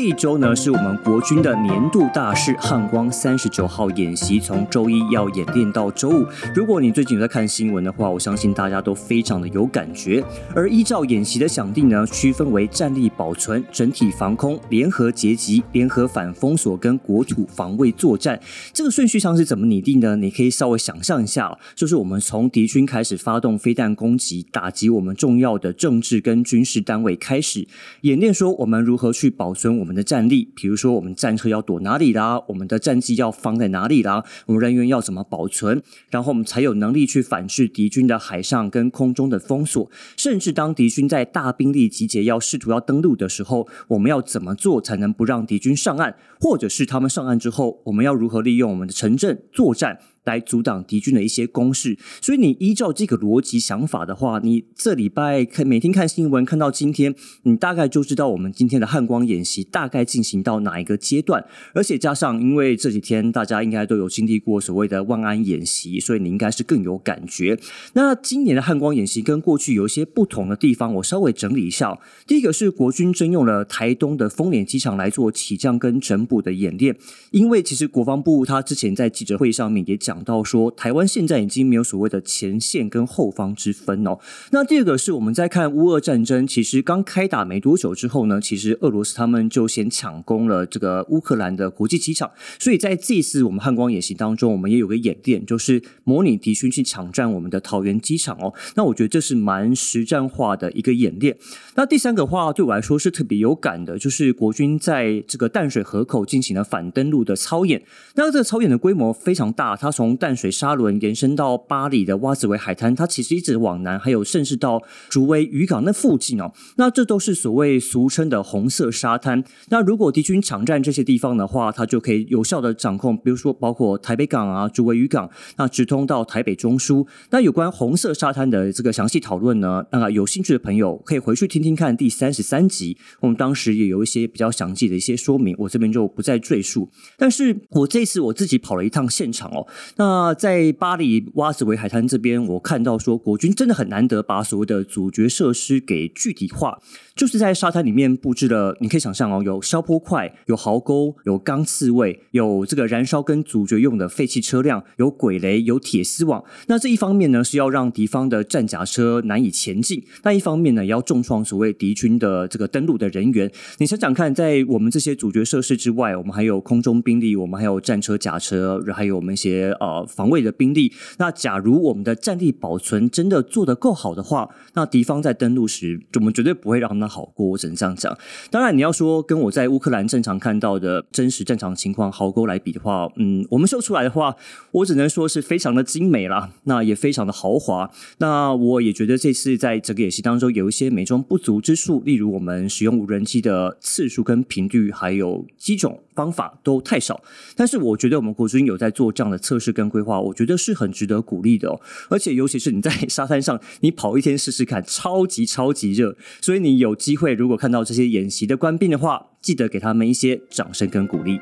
[0.00, 6.26] 这一周呢，是我们国军的年度大事——汉光三十九号演习，从周一要演练到周五。
[6.54, 10.24] 如果你最近有在看新闻的话，我相信大家都非常的有感觉。
[10.54, 18.40] 而依照演习的想定呢，区分为战力保存、整体防空、联合截击、联合反封锁跟国土防卫作战。
[18.72, 20.16] 这个顺序上是怎么拟定的？
[20.16, 27.68] 你可以稍微想象一下，就是我们从敌军开始发动飞弹攻击，打击我们重要的政治跟军事单位开始
[28.00, 29.78] 演练，说我们如何去保存。
[29.80, 49.98] 我们我们的战力，比如说我们战车要躲哪里啦，我们的战机要放在哪里啦，我们人员要怎么保存，然后我们才有能力去反制敌军的海上跟空中的封锁，甚至当敌军在大兵力集结要试图要登陆的时候，我们要怎么做才能不让敌军上岸，或者是他们上岸之后，我们要如何利用我们的城镇作战。
[50.30, 61.44] 来阻挡敌军的一些攻势，所以你依照这个逻辑想法的话，你这礼拜看每天看新闻，看到今天，你大概就知道我们今天的汉光演习大概进行到哪一个阶段。
[61.74, 67.58] 而且加上，因为这几天大家应该都有经历过所谓的万安演习，所以你应该是更有感觉。
[67.94, 71.98] 那今年的汉光演习跟过去有一些不同的地方，我稍微整理一下。
[72.28, 76.96] 第一个是国军征用了台东的丰联机场来做起降跟整补的演练，
[77.32, 80.19] 因为其实国防部他之前在记者会上面也讲。
[80.20, 84.18] 讲到说，台湾现在已经没有所谓的前线跟后方之分哦。
[84.50, 92.30] 那第二个是我们在看乌俄战争，其实刚开打没多久之后呢，其实俄罗斯他们就先抢攻了这个乌克兰的国际机场。
[92.58, 98.52] 所以在这次我们汉光演习当中，我们也有个演练，就是模拟敌军去抢占我们的桃园机场哦。
[98.74, 101.38] 那我觉得这是蛮实战化的一个演练。
[101.76, 107.82] 那第三个话对我来说是特别有感的，就是国军在这个淡水河口进行了反登陆的操演。
[108.16, 116.50] 那这个操演的规模非常大，它从淡水沙轮延伸到巴黎的洼子维海滩，它其实一直往南，还有甚至到竹围渔港那附近哦。
[116.76, 119.44] 那这都是所谓俗称的红色沙滩。
[119.68, 125.28] 那如果敌军抢占这些地方的话，它就可以有效的掌控，比如说包括台北港啊、竹围渔港，
[125.58, 127.06] 那直通到台北中枢。
[127.28, 136.88] 那有关红色沙滩的这个详细讨论呢，那有兴趣的朋友可以回去听听看第三十三集，我们当时也有一些比较详细的一些说明，我这边就不再赘述。
[137.18, 139.66] 但是我这次我自己跑了一趟现场哦。
[139.96, 146.78] 那在巴黎瓦子维海滩这边，我看到说国军真的很难得把所谓的主角设施给具体化，
[147.14, 156.42] 就是在沙滩里面布置了，你可以想象哦，有消波块，有壕沟，有钢刺猬，有这个燃烧跟主角用的废弃车辆，有鬼雷，有铁丝网。
[156.68, 163.50] 那这一方面呢，是要让敌方的战甲车难以前进；那一方面呢，也要重创所谓敌军的这个登陆的人员。
[163.78, 169.76] 你想想看，在我们这些主角设施之外，我们还有空中兵力，我们还有战车、甲车，还有我们一些。
[169.80, 170.92] 呃，防卫的兵力。
[171.18, 177.46] 那假如我们的战力保存真的做得够好的话，那敌方在登陆时，我们绝对不会让他们好过。
[177.46, 178.16] 我只能这样讲。
[178.50, 184.36] 当然，你要说跟我在乌克兰正常看到的真实战场情况壕沟来比的话，嗯，我们秀出来的话，
[184.72, 187.90] 我只能说是非常的精美啦，那也非常的豪华。
[188.18, 196.00] 那我也觉得这次在整个演习当中有一些美中不足之处，例如我们使用无人机的次数跟频率，还有机种。
[196.14, 197.22] 方法都太少，
[197.56, 201.80] 但是我觉得我们国军有在做这样的测试跟规划，我觉得是很值得鼓励的哦。
[202.08, 206.16] 而且尤其是你在沙滩上，你跑一天试试看，超级超级热。
[206.40, 211.40] 所以你有机会如果看到这些演习的官兵的话，记得给他们一些掌声跟鼓励。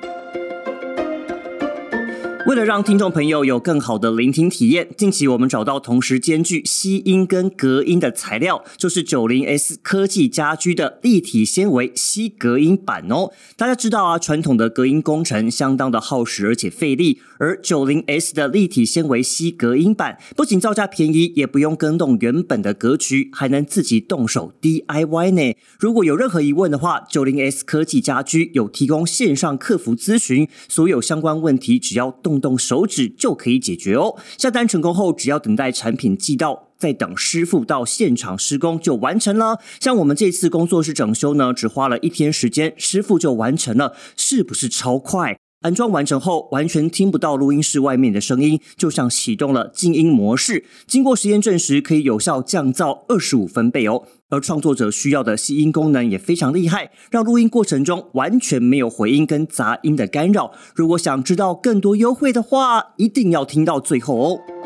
[2.48, 13.32] 为了让听众朋友有更好的聆听体验，近期我们找到同时兼具吸音跟隔音的材料，就是九零 S 科技家居的立体纤维吸隔音板哦。
[13.54, 25.54] 大家知道啊，传统的隔音工程相当的耗时而且费力，而九零 S 的立体纤维吸隔音板不仅造价便宜，也不用更动原本的格局，还能自己动手 DIY 呢。
[25.78, 32.38] 如果有任何疑问的话，九零 S 科技家居有提供线上客服咨询，所有相关问题只要动。
[32.38, 34.16] 动手指就可以解决哦。
[34.36, 39.58] 下单成功后，只要等待产品寄到，再等师傅到现场施工就完成了。
[39.80, 45.38] 像我们这次工作室整修呢，只花了一天时间，师傅就完成了，是不是超快？
[45.60, 50.64] 安装完成后，完全听不到录音室外面的声音，就像启动了静音模式。
[50.86, 54.04] 经过实验证实，可以有效降噪二十五分贝哦。
[54.30, 60.52] 而创作者需要的吸音功能也非常厉害，让录音过程中完全没有回音跟杂音的干扰。
[60.76, 64.57] 如果想知道更多优惠的话，一定要听到最后哦。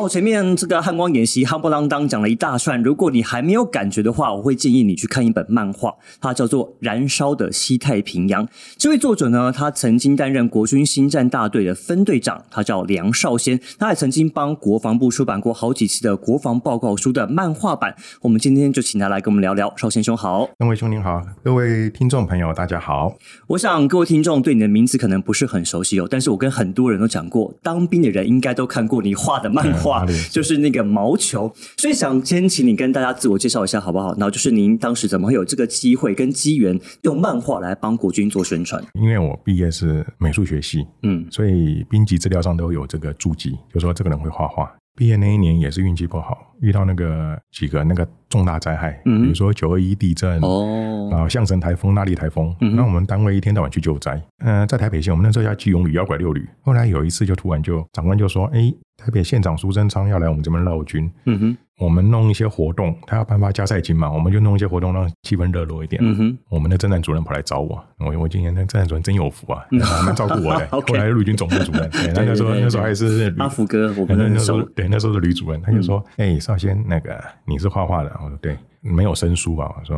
[0.00, 8.46] 好，前面这个汉光演习夯不啷当讲了一大串，如果你还没有感觉的话，我会建议你去看一本漫画，它叫做《燃烧的西太平洋》。
[8.78, 17.94] 这位作者呢，他曾经担任国军星战大队的分队长，他叫梁少先，他也曾经帮国防部出版过好几次的国防报告书的漫画版。
[18.22, 19.70] 我们今天就请他来跟我们聊聊。
[19.76, 23.14] 少先兄好，各位兄您好，各位听众朋友大家好。
[23.48, 29.89] 我想各位听众对你的名字可能不是很熟悉哦，但是我跟很多人都讲过，当兵的人应该都看过你画的漫画，
[30.30, 31.52] 就是那个毛球。
[31.76, 34.12] 所以想先请你跟大家自我介绍一下好不好？
[34.14, 38.82] 然后就是您当时怎么会有这个机会跟机缘，用漫画来帮国军做宣传？
[38.94, 44.70] 因为我毕业是美术学系，嗯，所以兵籍资料上都有这个注记，就说这个人会画画。
[44.96, 54.20] 毕业那一年也是运气不好，遇到那个几个那个重大灾害，嗯比如说九二一地震，哦，然后象神台风、那莉台风，那我们单位一天到晚去救灾。
[54.44, 56.46] 嗯，在台北县，我们那时候叫基隆旅，要拐六旅。
[56.60, 66.00] 后来有一次就突然就长官就说：“哎。”台北县长苏贞昌要来我们这边绕军，嗯哼，我们弄一些活动，他要颁发加赛金嘛，我们就弄一些活动，让气氛热络一点。
[66.04, 69.64] 嗯哼，我们的政战主任跑来找我，我我今年那政战主任真有福啊，
[70.04, 70.66] 蛮照顾我的。
[70.70, 79.70] 后来陆军总部主任， 那时候那时候还是阿福哥，我那时候对那时候是吕主任，他就说：“哎，少先，那个你是画画的？”我说：“对。”没有生疏吧？
[79.78, 79.94] 我说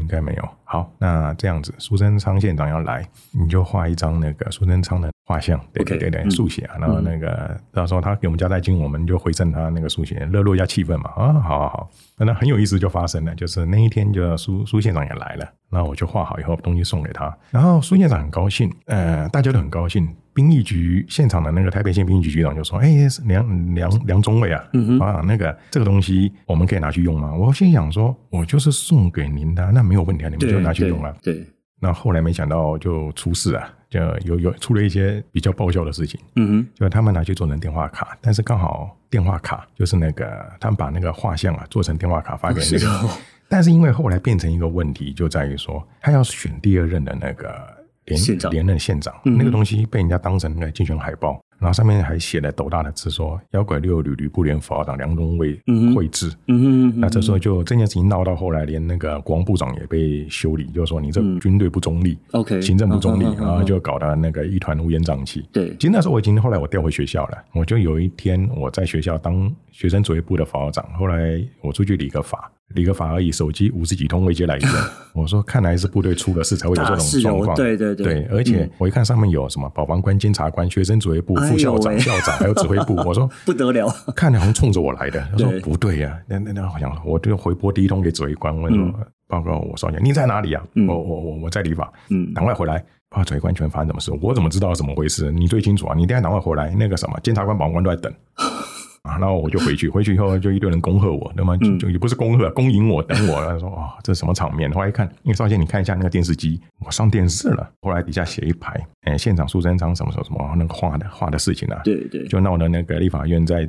[0.00, 0.48] 应该没有。
[0.64, 6.76] 好，那这样子，苏贞昌县长要来，你就画一张那个苏贞昌的画像，对对对对，速写啊。
[6.78, 11.10] 然后那个到时候他给我们交代金，我们就回赠他那个速写，热络一下气氛嘛。
[11.16, 11.90] 啊，好好好。
[12.16, 15.46] 那很有意思，就发生了，就是那一天，就苏苏县长也来了。
[15.68, 17.36] 那我就画好以后，东西送给他。
[17.50, 20.08] 然后苏县长很高兴，呃，大家都很高兴。
[20.32, 22.94] 兵役局现场的那个台北县兵役局局长就说：“哎，
[23.24, 24.62] 梁梁梁中尉啊，
[25.00, 31.44] 啊，那个这个东西我们可以拿去用吗？”我心想说：“我就是送给您的，那没有问题啊，你们就拿去用啊。”对。
[31.80, 36.20] 那后来没想到就出事啊，就有有出了一些比较爆笑的事情。
[36.36, 43.08] 嗯哼，就他们拿去做成电话卡，但是刚好电话卡就是那个他们把那个画像啊做成电话卡发给那个，
[43.48, 47.74] 但是因为后来变成一个问题，就在于说他要选第二任的那个。
[48.06, 48.20] 连
[48.52, 55.60] 连任县长，那个东西被人家当成那个竞选海报，然后上面还写了斗大的字说“妖怪六旅吕布连副长梁中尉
[55.94, 56.30] 绘制”。
[56.48, 65.44] 嗯那这时候就这件事情闹到后来，连那个国防部长也被修理，就是说你这军队不中立，OK，行政不中立，然后就搞得那个一团乌烟瘴气。
[65.52, 72.50] 对，其实那时候我已经后来我调回学校了，我就有一天我在学校当学生作业部的副长，后来我出去理个发。
[72.74, 74.70] 理个法而已，手机五十几通未接来电。
[75.14, 77.56] 我说，看来是部队出了事才会有这种状况。
[77.56, 82.96] 对对对，而且我一看上面有什么保防官、监察官、学生指挥部、副校长、校长，还有指挥部。
[82.96, 85.20] 我说不得了，看来好像冲着我来的。
[85.32, 88.94] 他说不对呀，那那那好像我就回拨第一通给指挥官，问说
[89.28, 90.62] 报告我少年，你在哪里啊？
[90.88, 92.84] 我我我我在理法，嗯，赶快回来。
[93.08, 94.12] 报指挥官全发生什么事？
[94.20, 95.30] 我怎么知道怎么回事？
[95.30, 95.94] 你最清楚啊！
[95.96, 96.74] 你等下赶快回来。
[96.74, 98.12] 那个什么监察官、保安官都在等。
[99.06, 103.44] 啊，然后我就回去，回去以后就一堆人恭贺我，那么就也不是恭贺，恭迎我，等我。
[103.46, 107.70] 他说：“哇，这是什么场面？”后来一看，因为少先，你看一下那个电视机，我上电视了。
[107.82, 113.68] 后来底下写一排，哎，现场苏贞昌什么什么什么那个画的画的事情啊，对对，就闹得那个立法院在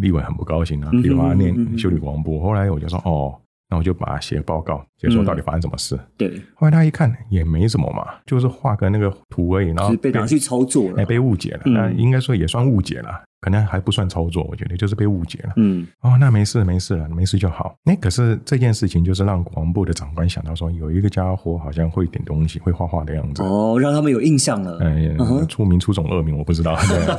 [0.00, 2.40] 立委很不高兴啊，立法念修理国防部。
[2.40, 3.38] 后来我就说：“哦，
[3.70, 6.40] 那我就把它写报告，就说到底发生什么事。”对。
[6.54, 11.62] 后来他一看也没什么嘛，就是画个那个图而已，然后被拿去操作了，被误解了。
[11.66, 13.22] 那应该说也算误解了。
[13.40, 15.52] 可能还不算操作，我觉得就是被误解了。
[15.56, 17.74] 嗯，哦，那没事没事了，没事就好。
[17.84, 23.42] 那可是这件事情就是让国防部的长官想到说，有一个家伙好像会点东西，会画画的样子。
[23.42, 24.78] 哦，让他们有印象了。
[24.80, 26.76] 嗯，出名出种恶名，我不知道。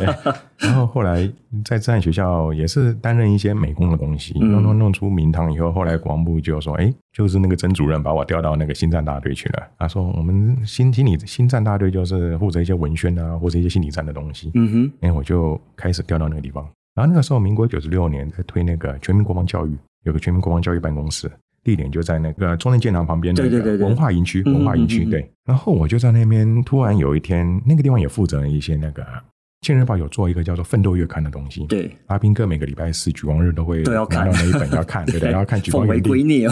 [0.60, 1.30] 然后后来
[1.64, 9.68] 在战学校也是担任一些美工的东西，弄弄弄出名堂以后，后来国防部就说，哎，就是那个曾主任把我调到那个新战大队去了。
[9.78, 14.50] 他说，我们新心理新战大队就是负责一些文宣啊，或者一些心理战的东西。
[14.56, 16.00] 嗯哼，哎，我就开始。
[16.10, 16.64] 调到那个地方，
[16.96, 21.30] 然后那个时候，民国九十六年在推那个全民国防教育，有个全民国防教育办公室，
[21.62, 23.44] 地点就在那个中正建堂旁边的
[23.78, 24.42] 文化营区。
[24.44, 29.04] 文化营区对，然后我就在那边，突然有一天，那个地方也负责一些那个
[29.62, 31.66] 《庆日报》有做一个叫做《奋斗月刊》的东西。
[31.66, 35.32] 对，阿兵哥每个礼拜四举光日都会拿到那一本要看，对不对？
[35.34, 36.48] 要看举光日历。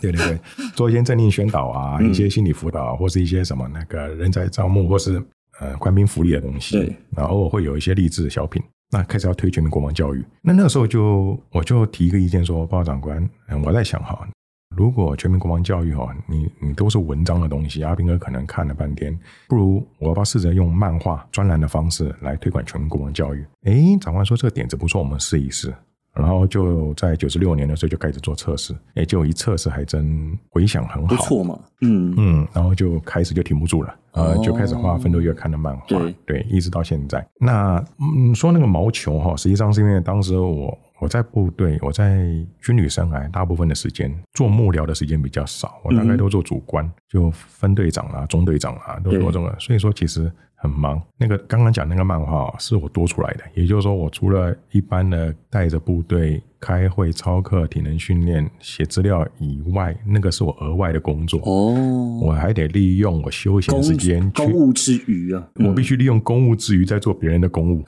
[0.00, 0.40] 对对对，
[0.74, 5.22] 做一些政令宣导啊，一些心理辅导，或是一些什么那个人才招募，或是
[5.60, 6.78] 呃官兵福利的东西。
[6.78, 8.62] 对，然后偶尔会有一些励志的小品。
[8.92, 14.28] 那开始要推全民国防教育，那那个时候就我就提一个意见说，报告长官，嗯，我在想哈，
[14.76, 19.16] 如果全民国防教育哈，你你都是文章的东西，阿兵哥可能看了半天，
[19.46, 23.46] 不如我要不要试着用漫画专栏的方式来推广全民国防教育？
[23.62, 25.72] 哎，长官说这个点子不错，我们试一试。
[26.20, 32.14] 然后就在九十六年的时候就开始做测试，哎，就一测试还真回响很好，不错嘛，嗯。
[32.16, 35.86] 嗯，然后就开始就停不住了，呃，就开始画奋斗月刊的漫画，
[36.26, 37.26] 对，一直到现在。
[37.40, 42.26] 那嗯，说那个毛球哈，实际上是因为当时我我在部队，我在
[42.60, 51.00] 军旅生涯大部分的时间做幕僚的时间比较少，我大概都做主官，就分队长啊、中队长啊，都做这个，所以说其实很忙。
[51.16, 61.40] 那个刚刚讲那个漫画哦是我多出来的，也就是说，我除了一般的带着部队开会、操课、体能训练、写资料以外，那个是我额外的工作。
[61.44, 67.82] 哦，我还得利用我休闲时间去公务之余啊，我必须利用公务之余在做别人的公务。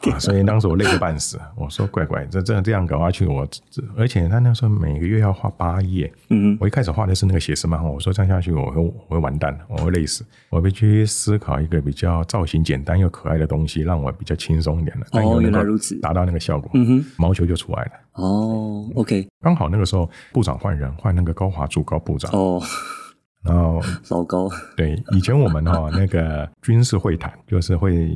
[0.12, 1.38] 啊，所以当时我累个半死。
[1.56, 6.12] 我说：“乖乖，这这这样搞下去，我这而且他那时候每个月要画八页。
[6.30, 10.24] 嗯我一开始画的是那个写实漫画，我说这样下去我会我会完蛋，我会累死。
[10.50, 16.70] 我必须思考一个比较造型简单又可爱的东西，让我比较轻松一点的，但又能够原来如此达到那个效果。
[16.74, 17.90] 嗯哼，毛球就出来了。
[18.12, 22.60] 哦，OK，刚好那个时候部长换人，换那个高华柱高部长，哦，
[23.44, 23.80] 然后
[24.10, 28.10] 老高，对，以前我们哈、 那个军事会谈，就是会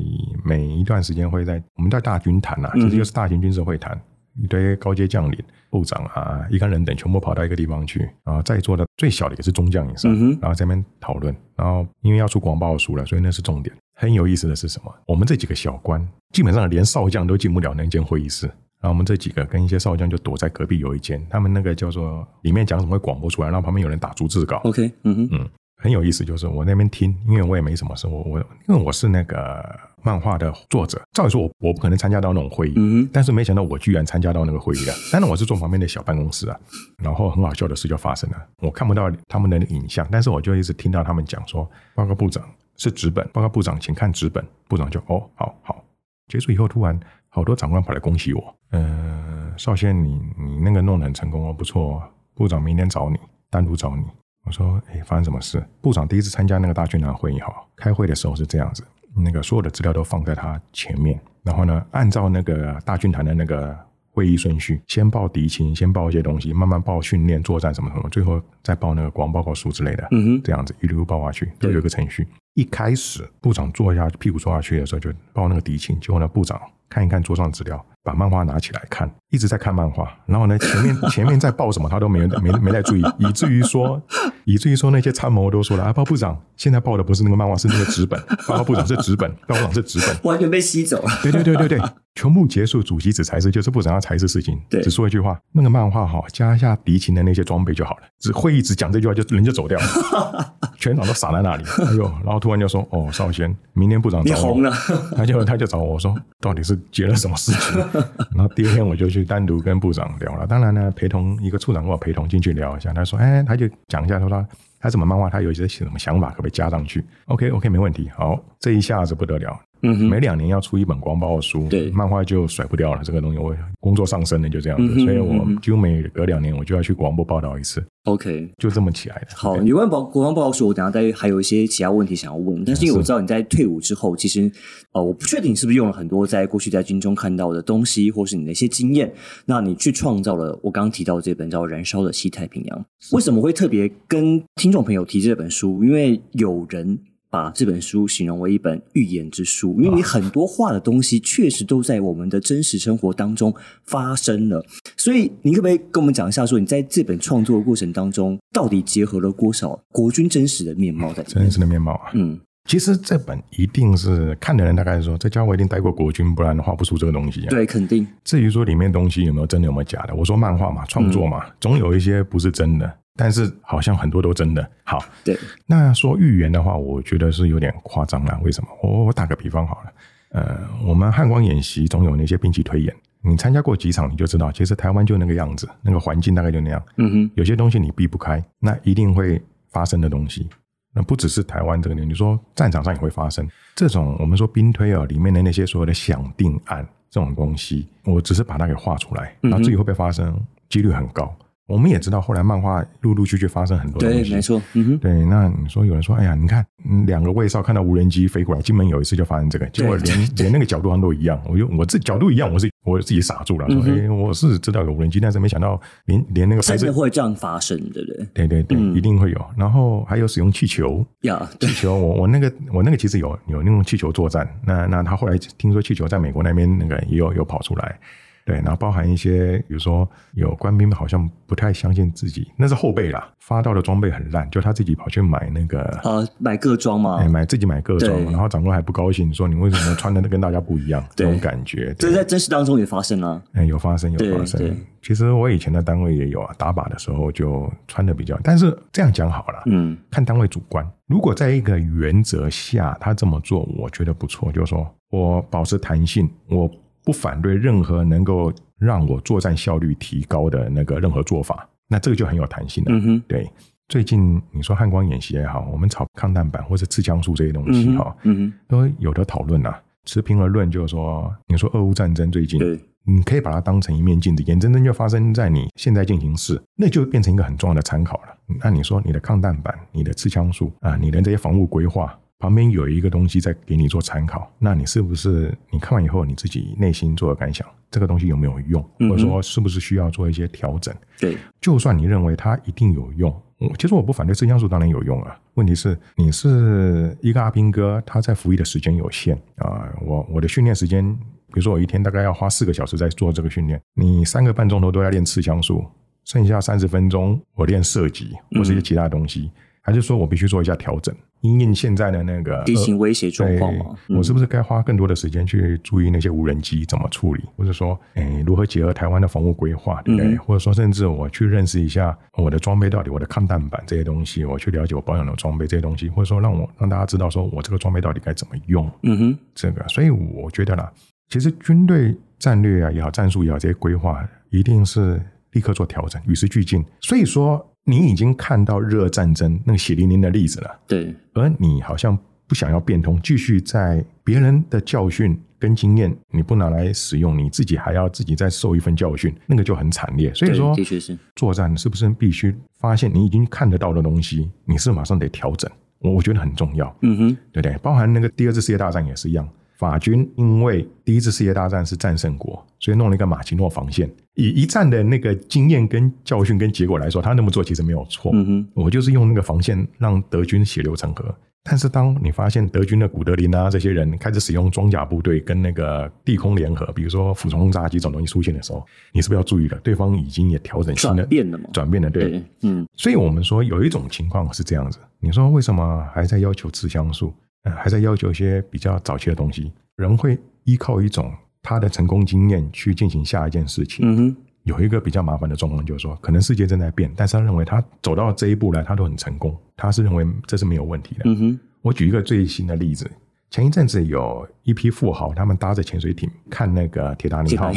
[0.45, 3.99] 每一段时间会在我们在大军谈呐、啊，嗯其实就是大型军事会谈，
[4.43, 5.39] 一堆高阶将领、
[5.71, 13.75] 部长啊、一干人等全部跑到一个地方去，然后在座的最小的也是中将以上，嗯然后在那边讨论，然后因为要出广报书了，所以那是重点。
[13.95, 14.93] 很有意思的是什么？
[15.07, 18.51] 我们这几个小官基本上连少将都进不了那间会议室。
[18.83, 24.57] 然后我们这几个跟一些少将就躲在隔壁有一间，他们那个叫做里面讲什么会广播出来，然后旁边有人打逐字稿。
[24.65, 29.65] OK，嗯哼，嗯，很有意思，就是我那边听，因为我也没什么事，我我因为我是那个
[30.03, 34.93] 漫画的作者，照理说我我不可能参加到那种会议，但是没想到我居然参加到那个会议了。
[35.13, 36.59] 当然我是坐旁边的小办公室啊，
[37.01, 42.45] 然后很好笑的事就发生了，我看不到他们的影像，但是我就一直听到他们讲说，报告部长
[42.77, 45.85] 是纸本，报告部长请看纸本，部长就哦好好，
[46.27, 46.99] 结束以后突然
[47.35, 52.03] 好多长官跑来恭喜我，呃，少先你你那个弄得很成功哦，不错哦，
[52.35, 54.05] 部长明天找你，单独找你。
[54.45, 55.65] 我说，哎，发生什么事？
[55.81, 58.85] 部长第一次参加那个大军团会议哈，开会的时候是这样子，
[59.17, 63.75] 那个所有的资料都放在他前面，然后呢，按照那个大军团的那个
[64.11, 72.29] 会议顺序，先报敌情，先报一些东西，慢慢报训练、作战什么什么，最后再报那个国防报告书之类的，嗯哼，这样子一路报下去，都有一个程序。
[72.53, 76.61] 一开始部长坐下屁股坐下去的时候，就报那个敌情，结果呢，部长
[76.93, 84.01] 看一看桌上资料，把漫画拿起来看，一直在看漫画，然后呢，前面前面在报什么他都没没没在注意，以至于说，
[84.45, 91.11] 以至于说那些参谋都说了啊，报部长现在报的不是那个漫画，是那个纸本，报告部长是纸本，报告部长是纸本，完全被吸走了。
[91.23, 91.81] 对对对对对，
[92.15, 98.03] 全部结束，主席只裁示，就是部长要裁示事情，对只说一句话，那个漫画哈，加一下敌情的那些装备就好了。
[98.19, 101.65] 只会议只讲这句话，就人就走掉了， 全场都傻在那里。
[101.87, 104.73] 哎呦，然后突然就说，哦，少先，明天部长找我，你红了，
[105.17, 107.83] 他就他就找我说，到底是结了什么事情？
[108.35, 110.47] 然后第二天我就去单独跟部长聊了。
[110.47, 114.49] 当然呢，陪同一个处长跟我陪同进去聊一下，他说，哎，他就讲一下他说他
[114.81, 118.11] 他什么漫画，他有一些什么想法，可不可以加上去？OK OK，没问题。
[118.17, 119.59] 好，这一下子不得了。
[119.83, 123.01] 嗯哼，每两年要出一本光报书，对漫画就甩不掉了。
[123.03, 129.35] 这个东西我工作上升了，就这样子，嗯哼所以我嗯哼几乎每隔两年我就要去广播报道一次，OK，就这么起来的。
[129.35, 134.51] 好，对有关报国防报告书，我等下再还有一些其他问题想要问，但是因为我知道你在退伍之后，其实
[134.93, 139.13] 呃，我不确定你是不是用了很多在过去在军中看到的东西，或是你的一些经验，
[139.47, 142.79] 那你去创造了我刚刚提到这本叫《燃烧的西太平洋》。
[143.17, 145.83] 为什么会特别跟听众朋友提这本书？
[145.83, 146.99] 因为有人。
[147.33, 153.55] 把这本书形容为一本预言之书，因为你很多画的东西确实都在我们的真实生活当中
[153.87, 154.63] 发生了，
[154.99, 161.51] 所以你可不可以跟我们讲一下，说你在这本创作的过程当中，到底结合了多少国军真实的面貌在真？
[161.51, 162.11] 实的面貌啊。
[162.13, 167.49] 嗯，其实这本一定是看的人大概是说，在家我一定待过国军，不然画不出这个东西、啊。
[167.49, 174.71] 对，肯定，至于说里面东西有没有真的，有没有假的，我说漫画嘛，创作嘛，总有一些不是真的，但是好像很多都真的。
[174.85, 178.41] 好，对，那说预言的话，我觉得是有点夸张了。
[178.43, 178.69] 为什么？
[178.83, 179.93] 我我打个比方好了，
[180.31, 186.83] 呃，我们汉光演习总有那些兵器推演，你参加过几场，你就知道，其实台湾就那个样子，那个环境大概就那样。
[186.97, 189.41] 嗯哼，有些东西你避不开，那一定会
[189.71, 190.49] 发生的东西。
[190.95, 200.39] 那不只是台湾这个点，你说战场上也会发生这种我们说兵推啊里面的那些所有的想定案这种东西，我只是把它给画出来，嗯哼然后至于会不会发生，
[200.69, 201.35] 几率很高。
[201.69, 211.41] 我们也知道，后来漫画陆陆续续发生很多东对，没错，嗯哼，对，那你说有人说，哎呀，你看嗯两个卫少看到无人机飞过来，金门有一次就发生这个，结果连 连那个角度上都一样。
[211.49, 218.27] 我就我这角度一样，我是我自己傻住了，说，嗯哼哎，我是知道有无人机，但是没想到连连那个拍摄，会这样发生，对不对？
[218.35, 219.47] 对对对，嗯一定会有。
[219.57, 227.99] 然后还有使用气球，呀，气，球，我我那个我那个其实有有那种气球作战，那那他后来听说气球在美国那边那个也有有跑出来。
[228.45, 241.05] 对，然后包含一些，比如说有官兵好像不太相信自己，那是后辈啦，发到的装备很烂，就他自己跑去买那个呃，买各装嘛哎，，买自己买各装，然后长官还不高兴，说你为什么穿的跟大家不一样？
[241.15, 243.41] 这种感觉，这在真实当中也发生了。
[243.53, 244.77] 哎，有发生，有发生。
[245.03, 250.89] 其实我以前的单位也有啊，打靶的时候就穿的比较，但是这样讲好了，嗯看单位主观。
[251.07, 256.71] 如果在一个原则下他这么做，我觉得不错，就是说我保持弹性，我
[257.05, 262.93] 不反对任何能够让我作战效率提高的那个任何做法，那这个就很有弹性了。
[262.93, 263.51] 嗯哼，对，
[263.89, 269.81] 最近你说汉光演习也好，我们炒抗弹板或者刺枪术这些东西嗯哈、哼，嗯都有的讨论啊。
[270.05, 272.61] 持平而论，就是说，你说俄乌战争最近
[273.05, 278.37] 你可以把它当成一面镜子，眼睁睁就发生在你现在进行式，那就变成一个很重要的参考了。
[278.61, 290.93] 那你说你的抗弹板、你的刺枪术啊、你的这些防务规划旁边有一个东西在给你做参考，那你是不是你看完以后你自己内心做的感想，这个东西有没有用，或者说是不是需要做一些调整？
[291.21, 295.39] 对，就算你认为它一定有用，嗯其实我不反对刺枪术，当然有用啊。
[295.55, 305.85] 问题是你是一个阿兵哥，他在服役的时间有限啊、我我的训练时间，比如说我一天大概要花四个小时在做这个训练，你三个半钟头都要练刺枪术，
[306.25, 309.49] 剩下三十分钟我练射击或是一些其他东西，
[309.81, 320.35] 还是说我必须做一下调整，因应现在的那个地形威胁状对况嘛，嗯我是不是该花更多的时间去注意那些无人机怎么处理，或者说，诶，如何结合台湾的防务规划，对不对？
[320.35, 328.91] 嗯或者说，甚至我去认识一下我的装备到底，我的抗弹板这些东西，我去了解我保养的装备这些东西，或者说让我让大家知道说我这个装备到底该怎么用。
[329.03, 330.93] 嗯哼，这个，所以我觉得啦，
[331.29, 335.21] 其实军队战略啊也好，战术也好，这些规划一定是
[335.53, 336.85] 立刻做调整，与时俱进。
[337.01, 340.81] 所以说，你已经看到热战争那个血淋淋的例子了。
[340.87, 350.33] 对，而你好像不想要变通，继续在别人的教训跟经验你不拿来使用，你自己还要自己再受一份教训，那个就很惨烈。
[350.35, 355.71] 所以说，的确是，作战是不是必须发现你已经看得到的东西，你是马上得调整？
[355.99, 357.79] 我我觉得很重要，嗯哼，对不对？
[357.79, 359.49] 包含那个第二次世界大战也是一样。
[359.83, 364.09] 法军因为第一次世界大战是战胜国，所以弄了一个马奇诺防线。
[364.35, 368.31] 以一战的那个经验、跟教训、跟结果来说，他那么做其实没有错。
[368.33, 371.35] 嗯哼，我就是用那个防线让德军血流成河。
[371.65, 379.77] 但是当你发现德军的古德林啊这些人开始使用装甲部队跟那个地空联合，比如说俯冲轰炸机这种东西出现的时候，你是不是要注意了？
[379.79, 382.41] 对方已经也调整新的转变了嘛，转变了，对。
[382.63, 389.73] 嗯所以我们说有一种情况是这样子，你说为什么还在要求刺枪术，呃，还在要求一些比较早期的东西？
[389.97, 394.05] 人会依靠一种他的成功经验去进行下一件事情。
[394.05, 401.23] 嗯哼，有一个比较麻烦的状况，就是说，可能世界正在变，但是他认为他走到这一步来，他都很成功，他是认为这是没有问题的。
[401.25, 403.09] 嗯哼，我举一个最新的例子，
[403.51, 407.71] 前一阵子有一批富豪，他们搭着潜水艇看那个铁达尼号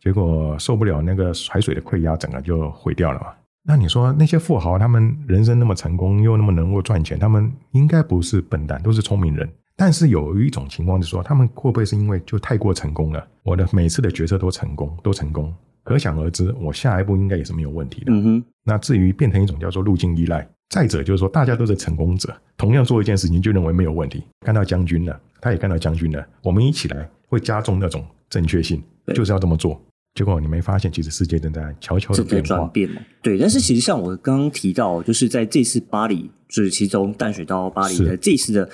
[0.00, 3.28] 结果受不了那个海水的溃压，整个就毁掉了嘛。
[3.66, 9.48] 那你说那些富豪，他们人生那么成功，又那么能够赚钱，他们应该不是笨蛋，都是聪明人。
[9.74, 13.26] 但是有一种情况是说，他们会不会是因为就太过成功了？
[13.42, 18.12] 我的每次的决策都成功，都成功，可想而知，我下一步应该也是没有问题的。
[18.12, 24.22] 嗯哼，那至于变成一种叫做路径依赖，再者就是说，大家都是成功者，同样做一件事情就认为没有问题。
[24.40, 28.80] 看到将军了，他也看到将军了，我们一起来会加重那种正确性，
[29.14, 29.80] 就是要这么做。
[30.14, 32.56] 结果你没发现，其实世界正在悄悄的在变化。
[32.56, 33.36] 转变嘛，对。
[33.36, 38.68] 但是其实像我刚刚提到，就是在这次巴黎，就是其中淡水到巴黎的这次的。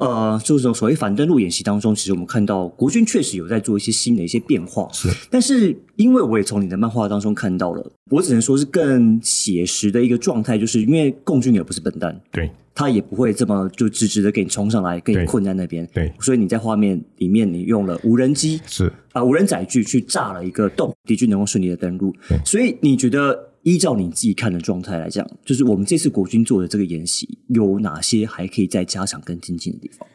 [0.00, 15.88] 呃，就是所谓反登陆演习当中，其实我们看到国军确实有在做一些新的一些变化，是但是因为我也从你的漫画当中看到了，我只能说是更写实的一个状态，就是因为共军也不是笨蛋，对他也不会这么就直直的给你冲上来，给你困在那边。
[15.94, 22.36] 对所以你在画面里面，你用了无人机是啊、无人载具去炸了一个洞，敌军能够顺利的登陆对。
[22.44, 30.06] 所以你觉得，依照你自己看的状态来讲，就是我们这次国军做的这个演习，有哪些还可以再加强跟精进的地方？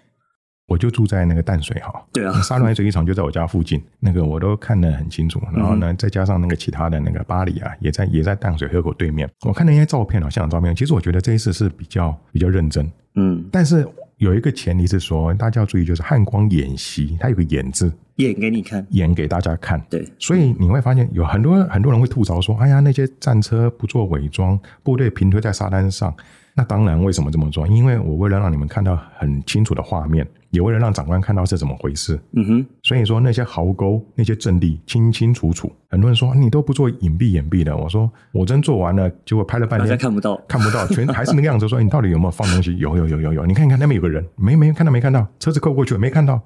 [0.70, 5.42] 我就住在那个淡水哈，对啊，沙仑水浴场就在我家附近，那个我都看得很清楚。
[5.52, 9.28] 然后呢，再加上那个其他的那个巴黎啊，也在也在淡水河口对面。
[9.48, 12.90] 我看那些照片啊，现场照片，其实我觉得这一次是比较比较认真。
[13.16, 13.86] 嗯，但是
[14.18, 18.86] 有一个前提是说，大家要注意，就是汉光演习，它有个演字，演给你看。
[18.92, 19.82] 演给大家看。
[19.90, 26.14] 对，所以你会发现有很多很多人会吐槽说：“哎呀，那些战车不做伪装，部队平推在沙滩上。”
[26.56, 27.66] 那当然，为什么这么做？
[27.66, 32.20] 因为我为了让你们看到很清楚的画面，也为了让长官看到是怎么回事。
[32.34, 35.72] 嗯哼，所以说那些壕沟、那些阵地清清楚楚。
[35.90, 40.40] 很多人说你都不做隐蔽掩蔽的，我说我真做完了，结果拍了半天看不到。
[40.48, 41.68] 看不到，全还是那个样子。
[41.68, 42.76] 说你到底有没有放东西？
[42.78, 46.42] 有有有有有，你看一看那边有个人，没没看到没看到，车子扣过去了没看到。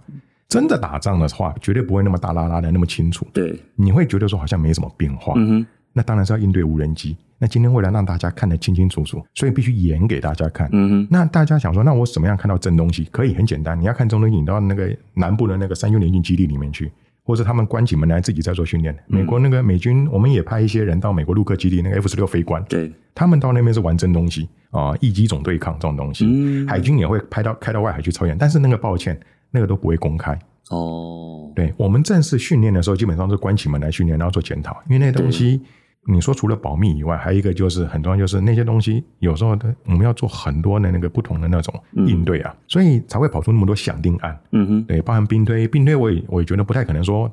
[0.50, 3.26] 真的打仗的话，绝对不会那么大拉拉的那么清楚。
[3.34, 5.34] 对，你会觉得说好像没什么变化。
[5.36, 7.16] 嗯哼，那当然是要应对无人机。
[7.40, 10.70] 那今天为了让大家看得清清楚楚，所以必须演给大家看。
[10.72, 13.04] 嗯哼，那大家想说，那我怎么样看到真东西？
[13.12, 16.90] 可以很简单，你要看真东西，你到那个南部的那个三军联军基地里面去，
[17.26, 18.98] 或者他们关起门来自己在做训练。
[19.08, 26.26] 美国那个美军，我们也派一些人到美国陆克基地，那个 F 十六飞官，对，他们到那边是玩真东西啊，一机总对抗这种东西。
[26.26, 29.20] 嗯海军也会派到开到外海去操演，但是那个抱歉，
[29.52, 30.32] 那个都不会公开。
[30.70, 35.62] 哦，对我们正式训练的时候，基本上是关起门来训练，然后做检讨，因为那东西。
[36.06, 41.74] 你说除了保密以外，还有一个就是很重要，就是那些东西有时候的我们要做很多的那个不同的那种
[42.08, 44.38] 应对啊，所以才会跑出那么多响定案。
[44.52, 47.32] 嗯哼，对，包含兵推，兵推我也我也觉得不太可能说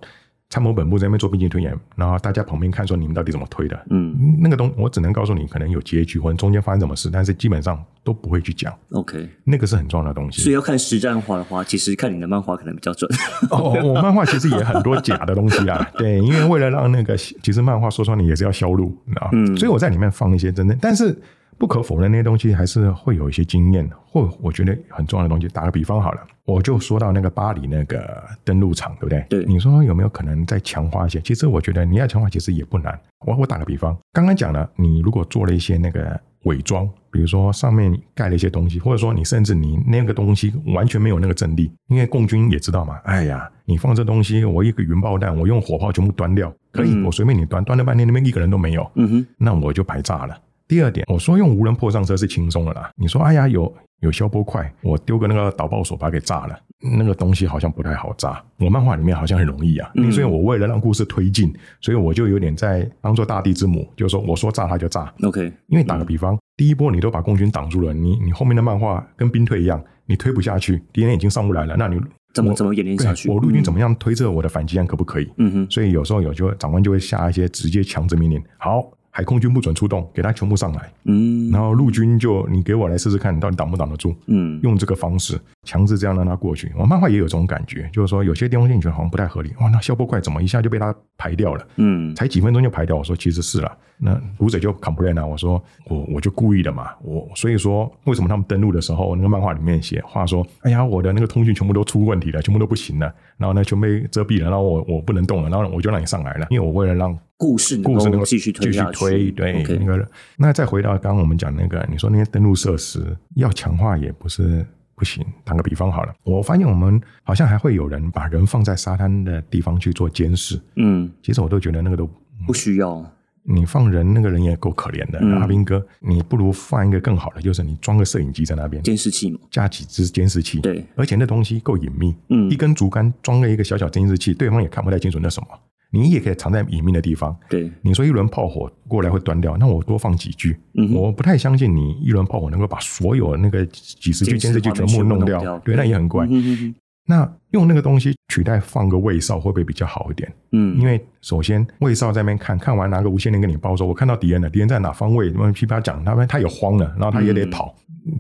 [0.51, 3.87] 参谋本部在那边做兵进推演，然后大家旁边看说你们到底怎么推的。
[3.91, 9.29] 嗯那个东我只能告诉你可能有结局或者中间发生什么事，但是基本上都不会去讲，，OK。
[9.45, 10.43] 那个是很重要的东西。
[10.43, 13.09] 所以要看实战化的话，其实看你的漫画可能比较准。
[13.51, 21.17] 哦，我 漫画其实也很多假的东西啊， 对，因为为了让那个其实漫画说穿你也是要销路啊，嗯所以我在里面放一些真的，但是
[21.61, 25.47] 不可否认那些东西还是会有一些经验，或我觉得很重要的东西。
[25.49, 29.27] 打个比方好了，我就说到那个巴黎那个登陆场，对不对？
[29.29, 31.21] 对你说有没有可能再强化一些？
[31.21, 32.99] 其实我觉得你要强化其实也不难。
[33.27, 50.35] 我我打个比方，刚刚讲了，你如果做了一些那个伪装，比如说上面盖了一些东西，或者说你甚至你那个东西完全没有那个阵地，因为共军也知道嘛，哎呀，你放这东西，我一个云爆弹，我用火炮全部端掉，可以，嗯我随便你端，端了半天那边一个人都没有，嗯哼，那我就白炸了。
[50.71, 52.89] 第二点，我说用无人破上车是轻松的啦。
[52.95, 56.57] 你说，哎呀，有有消波块，我丢个那个导爆索把它给炸了，
[56.97, 58.41] 那个东西好像不太好炸。
[58.57, 65.13] 我漫画里面好像很容易啊，嗯所以我为了让故事推进，所以我就有点在当做大地之母，就是说我说炸它就炸。
[65.25, 72.01] OK，因为打个比方，第一波你都把共军挡住了，你你后面的漫画跟兵退一样，你推不下去，敌人已经上不来了，那你
[72.33, 73.29] 怎么怎么演练下去？
[73.29, 75.29] 我陆军怎么样推测我的反击案可不可以？
[75.39, 84.15] 嗯哼，所以有时候有就会长官就会下一些直接强制命令，好，海空军不准出动，给他全部上来，嗯然后陆军就你给我来试试看，你到底挡不挡得住？
[84.27, 86.73] 嗯用这个方式强制这样让他过去。
[86.79, 91.67] 我漫画也有这种感觉，就是说有些地方性觉得好像不太合理，哇，那消波块怎么一下就被他排掉了？
[91.77, 92.97] 嗯才几分钟就排掉。
[92.97, 110.09] 我说其实是了，那读者就 complain 啊，我说我我就故意的嘛，我所以说为什么他们登录的时候，那个漫画里面写话说，哎呀，我的那个通讯全部都出问题了，全部都不行了，然后呢全被遮蔽了，然后我我不能动了，然后我就让你上来了，因为我为了让故事能故事能够够继续推继续，推，对那个。
[110.37, 115.23] 那再回到刚刚我们讲那个，你说那些登录设施要强化也不是不行。
[115.45, 122.09] 打个比方好了，我发现我们好像还会有人把人放在沙滩的地方去做监视，嗯，其实我都觉得那个都。
[122.47, 123.05] 不需要，
[123.53, 125.19] 你放人，那个人也够可怜的。
[125.21, 130.61] 嗯阿兵哥，你不如放一个更好的，就是你装个摄影机在那边，监视器嘛，加几只监视器。
[130.61, 135.49] 对，而且那东西够隐秘，嗯一根竹竿装了一个小小监视器，对方也看不太清楚那什么。
[135.93, 137.37] 你也可以藏在隐秘的地方。
[137.49, 140.57] 对，你说一轮炮火过来会断掉，那我多放几句。
[140.75, 146.25] 嗯我不太相信你一轮炮火能够把所有那个几十具监视器全部弄掉，对，那也很怪。
[146.27, 146.75] 嗯哼哼哼
[147.11, 150.33] 那用那个东西取代放个卫哨会不会比较好一点？
[150.53, 155.29] 嗯，因为首先卫哨在那边看看完拿个无线电跟你报说，我看到敌人了，敌人在哪方位？
[155.33, 157.75] 那么噼啪讲，他们他也慌了，然后他也得跑，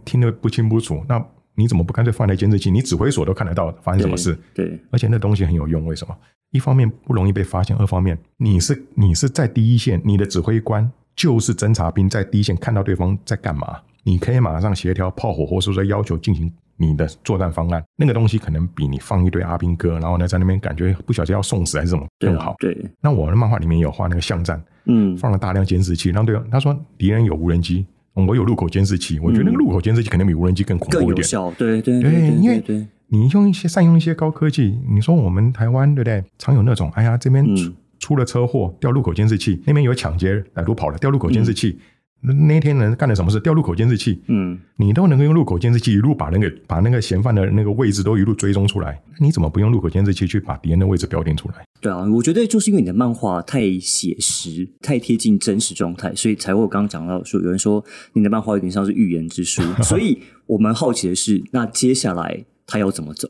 [0.05, 1.00] 听得不清不楚。
[1.09, 1.24] 那
[1.55, 2.72] 你怎么不干脆放台监视器？
[2.72, 4.37] 你指挥所都看得到发生什么事？
[4.53, 6.16] 对，而且那东西很有用，为什么？
[6.50, 17.85] 一方面不容易被发现，二方面你是你是在第一线，你的指挥官就是侦察兵，在第一线看到对方在干嘛，你可以马上协调炮火，或是说要求进行你的作战方案。
[17.97, 22.57] 那个东西可能比你放一堆阿兵哥，然后呢在那边感觉不小心要送死还是什么更好。
[22.59, 31.19] 对，那我的漫画里面有画那个巷战，嗯，放了大量监视器，让对方他说敌人有无人机，我有路口监视器，我觉得那个路口监视器肯定比无人机更恐怖一点。
[31.19, 36.25] 有效，对对对对因为，你用一些善用一些高科技，你说我们台湾对不对？
[36.38, 41.79] 常有那种，哎呀，这边出、嗯出了车祸，掉路口监视器，那边有抢劫，歹徒跑了，掉路口监视器。
[41.79, 43.41] 那那天人干了什么事？
[43.41, 51.65] 掉路口监视器，嗯，你都能够用路口监视器一路把那个把那个嫌犯的那个位置都一路追踪出来，你怎么不用路口监视器去把敌人的位置标定出来？
[51.81, 63.29] 对啊，我觉得就是因为你的漫画太写实、太贴近真实状态，所以才会我刚刚讲到说，有人说你的漫画有点像是预言之书， 所以我们好奇的是，那接下来他要怎么走？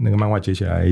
[0.00, 0.86] 那个漫画接下来，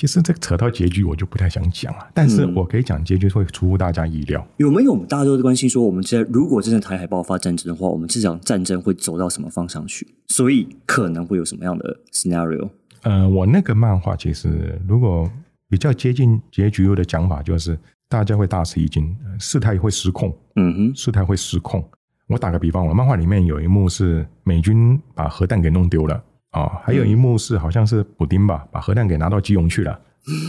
[0.00, 4.42] 其实这个扯到结局我就不太想讲了，但是嗯我可以讲结局会出乎大家意料。
[4.56, 10.08] 有没有我们大家都在关心说，我们现在如果真的台海爆发战争的话，我们这场战争会走到什么方向去？
[10.28, 12.70] 所以可能会有什么样的 scenario？
[13.02, 15.30] 呃，我那个漫画其实如果
[15.68, 21.86] 比较接近结局的讲法，就是大家会大吃一惊，呃事态会失控，嗯哼，事态会失控。
[22.26, 29.98] 我打个比方，我漫画里面有一幕是美军把核弹给弄丢了，哦，还有一幕是好像是补丁吧，把核弹给拿到基隆去了，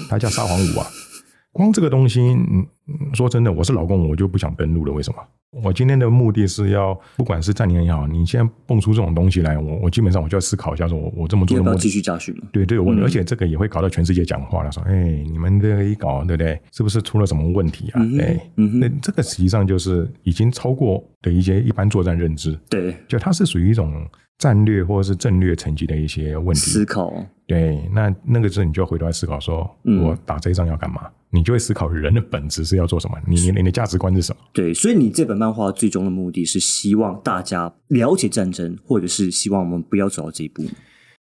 [0.10, 0.88] 他叫沙皇五啊。
[1.54, 2.66] 光这个东西，嗯，
[3.14, 4.94] 说真的，我是老公，我就不想登录了。
[4.94, 5.18] 为什么？
[5.62, 12.64] 我今天的目的是要，不管是战年也好，你现在蹦出这种东西来，我我基本上我就要思考一下，说我我这么做的目的继续加训对？
[12.64, 16.58] 对，都有问题，而且这个也会搞到全世界讲话了，说，哎，你们这个一搞，对不对？
[16.72, 18.02] 是不是出了什么问题啊？
[18.22, 22.58] 哎，那这个实际上就是已经超过的一些一般作战认知。
[22.70, 24.08] 对，就它是属于一种。
[24.42, 27.14] 战略或者是战略层级的一些问题思考，
[27.46, 29.70] 对，那那个时候你就要回头来思考，说
[30.04, 31.08] 我打这一仗要干嘛？
[31.30, 33.16] 你就会思考人的本质是要做什么？
[33.28, 34.42] 你你你的价值观是什么？
[34.52, 40.64] 对，所以你这本漫画最终的目的是希望大家了解战争，或者是希望我们不要走到这一步。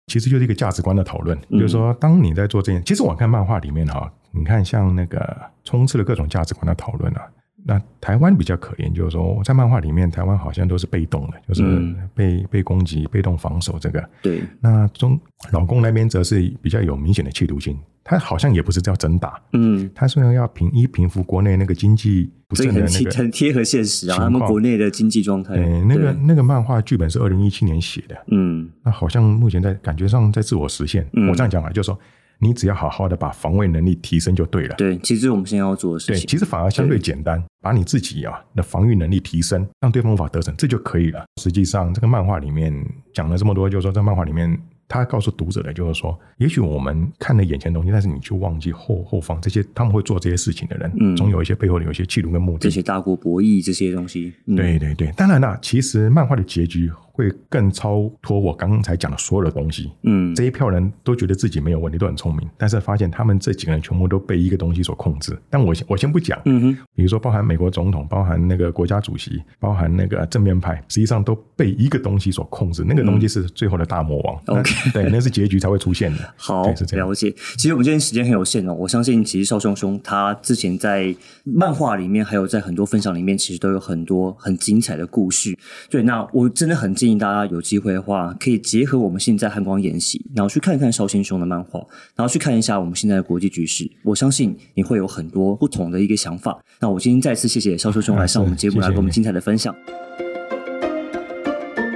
[0.06, 7.20] 其实就是一个价值观的讨论，就是说，当你在做这件，其实我看漫画里面哈，你看像那个充斥了各种价值观的讨论啊。
[7.64, 14.02] 那台湾比较可怜，就是说在漫画里面，台湾好像都是被动的，就是被被攻击、被动防守这个。
[14.22, 14.42] 对。
[14.60, 15.20] 那中
[15.52, 25.54] 老公那边则是比较有明显的企图心，他好像也不是叫真打，嗯，他虽然要平一平复国内那个经济不正的那个，很贴合现实啊，他们国内的经济状态。
[25.56, 31.06] 嗯，那个那个漫画剧本是二零一七年写的，嗯，那好像目前在感觉上在自我实现。
[31.28, 31.98] 我这样讲啊，就是说。
[32.40, 34.74] 你只要好好的把防卫能力提升就对了。
[34.76, 41.24] 对，其实我们现在要做的事情，对，其实反而相对简单，把你自己啊的防御能力提升，让对方无法得逞，这就可以了。
[41.40, 42.74] 实际上，这个漫画里面
[43.14, 44.58] 讲了这么多，就是说，在漫画里面。
[44.92, 52.58] 他告诉读者的，就是说，也许我们看了眼前东西，但是你却忘记后后方这些他们会做这些事情的人，嗯，总有一些背后的有一些企图跟目的。
[52.58, 55.12] 这些大国博弈这些东西，对对对。
[55.12, 59.90] 当然了，其实漫画的结局会更超脱我刚才讲的所有的东西。
[60.02, 65.36] 嗯，这一票人都觉得自己没有问题，都很聪明，但是发现他们这几个人全部都被一个东西所控制。
[65.48, 72.84] 但我先我先不讲，嗯哼，比如说包含美国总统，包含那个国家主席，包含那个正面派，实际上都被一个东西所控制。
[72.86, 74.58] 那个东西是最后的大魔王。
[74.58, 74.70] OK。
[74.92, 76.18] 对，那是结局才会出现的。
[76.36, 77.30] 好，了解。
[77.56, 85.56] 其实我们今天时间很有限哦，我相信其实邵兄兄他之前在漫画里面，还有在很多分享里面，其实都有很多很精彩的故事。
[85.88, 91.80] 对，那我真的很建议大家有机会的话，可以结合我们现在汉光演习，然后去看看邵先兄的漫画，
[92.14, 93.90] 然后去看一下我们现在的国际局势。
[94.02, 96.62] 我相信你会有很多不同的一个想法。
[96.78, 99.74] 那我今天再次谢谢邵兄来上我们节目，来给我们精彩的分享。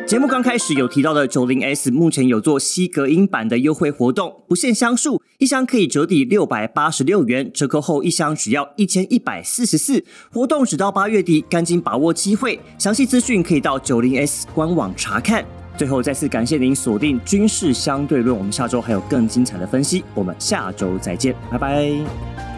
[0.07, 10.05] 节目刚开始有提到的九零 S，目前有做吸隔音版的优惠活动，不限箱数，一箱可以折抵六百八十六元，折扣后一箱只要一千一百四十四。
[10.31, 12.61] 活动只到八月底，赶紧把握机会。
[12.79, 15.43] 详细资讯可以到九零 S 官网查看。
[15.79, 22.54] 最后再次感谢您锁定军事相对论，我们下周还有更精彩的分析，我们下周再见，拜拜。